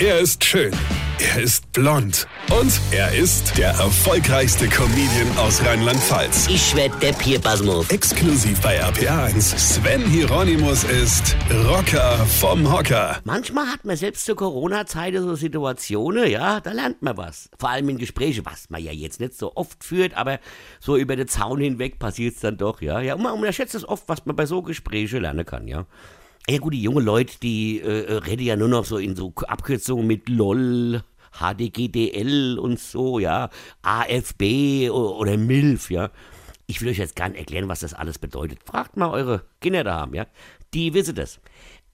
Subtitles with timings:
[0.00, 0.72] Er ist schön.
[1.20, 2.26] Er ist blond.
[2.50, 6.48] Und er ist der erfolgreichste Comedian aus Rheinland-Pfalz.
[6.48, 7.88] Ich werd der Pierpasmus.
[7.90, 9.56] Exklusiv bei RPA1.
[9.56, 11.36] Sven Hieronymus ist
[11.68, 13.20] Rocker vom Hocker.
[13.22, 17.48] Manchmal hat man selbst zur Corona-Zeit so Situationen, ja, da lernt man was.
[17.56, 20.40] Vor allem in Gesprächen, was man ja jetzt nicht so oft führt, aber
[20.80, 23.00] so über den Zaun hinweg passiert es dann doch, ja.
[23.00, 25.86] Ja, und man unterschätzt es oft, was man bei so Gesprächen lernen kann, ja.
[26.48, 30.06] Ja gut, die jungen Leute, die äh, reden ja nur noch so in so Abkürzungen
[30.06, 33.48] mit LOL, HDGDL und so, ja,
[33.80, 36.10] AFB oder MILF, ja.
[36.66, 38.58] Ich will euch jetzt gar nicht erklären, was das alles bedeutet.
[38.64, 40.26] Fragt mal eure Kinder da haben, ja.
[40.74, 41.40] Die wissen das.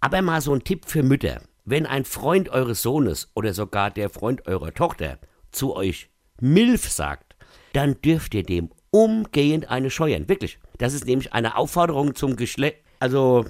[0.00, 1.42] Aber mal so ein Tipp für Mütter.
[1.64, 5.18] Wenn ein Freund eures Sohnes oder sogar der Freund eurer Tochter
[5.52, 6.10] zu euch
[6.40, 7.36] MILF sagt,
[7.72, 10.28] dann dürft ihr dem umgehend eine scheuern.
[10.28, 10.58] Wirklich.
[10.78, 12.78] Das ist nämlich eine Aufforderung zum Geschlecht.
[12.98, 13.44] Also,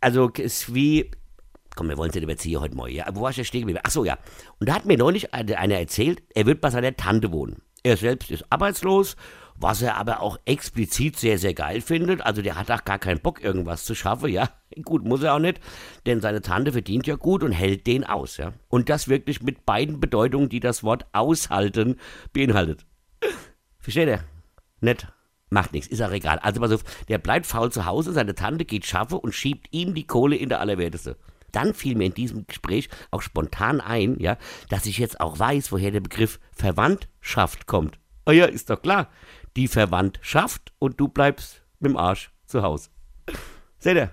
[0.00, 1.10] also ist wie.
[1.76, 2.90] Komm, wir wollen es nicht überziehen heute mal.
[2.90, 3.06] Ja?
[3.12, 3.80] Wo war ich stehen geblieben?
[3.84, 4.18] Ach so, ja.
[4.58, 7.62] Und da hat mir neulich einer erzählt, er wird bei seiner Tante wohnen.
[7.82, 9.16] Er selbst ist arbeitslos,
[9.56, 12.22] was er aber auch explizit sehr, sehr geil findet.
[12.22, 14.50] Also der hat auch gar keinen Bock, irgendwas zu schaffen, ja.
[14.84, 15.60] Gut, muss er auch nicht,
[16.06, 18.52] denn seine Tante verdient ja gut und hält den aus, ja.
[18.68, 21.96] Und das wirklich mit beiden Bedeutungen, die das Wort aushalten
[22.32, 22.86] beinhaltet.
[23.78, 24.24] Versteht ihr?
[24.80, 25.08] Nett.
[25.50, 26.38] Macht nichts, ist auch egal.
[26.38, 29.94] Also pass auf, der bleibt faul zu Hause, seine Tante geht schaffe und schiebt ihm
[29.94, 31.16] die Kohle in der Allerwerteste.
[31.50, 35.72] Dann fiel mir in diesem Gespräch auch spontan ein, ja, dass ich jetzt auch weiß,
[35.72, 37.98] woher der Begriff Verwandtschaft kommt.
[38.26, 39.08] Oh ja, ist doch klar.
[39.56, 42.90] Die Verwandtschaft und du bleibst mit dem Arsch zu Hause.
[43.78, 44.12] Seht ihr?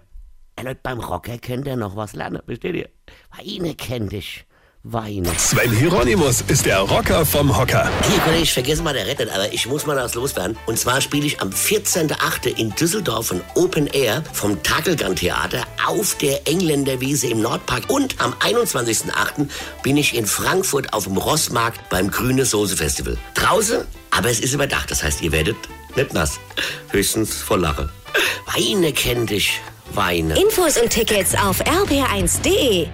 [0.60, 2.90] Leute, beim Rocker könnt ihr noch was lernen, versteht ihr?
[3.38, 4.47] Weine kennt ich.
[4.92, 5.30] Weine.
[5.38, 7.90] Sven Hieronymus ist der Rocker vom Hocker.
[8.10, 10.58] Hier, Kollege, ich vergesse mal der Rettet, aber ich muss mal das loswerden.
[10.66, 12.56] Und zwar spiele ich am 14.8.
[12.56, 17.90] in Düsseldorf ein Open Air vom Takelgan Theater auf der Engländerwiese im Nordpark.
[17.90, 19.50] Und am 21.8.
[19.84, 23.18] bin ich in Frankfurt auf dem Rossmarkt beim Grüne Soße Festival.
[23.34, 24.90] Draußen, aber es ist überdacht.
[24.90, 25.58] Das heißt, ihr werdet
[25.96, 26.40] nicht nass.
[26.92, 27.90] Höchstens voll Lache.
[28.54, 29.60] Weine kennt dich.
[29.94, 30.40] Weine.
[30.40, 32.88] Infos und Tickets auf rb1.de.